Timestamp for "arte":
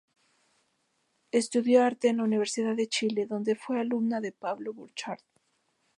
1.83-2.07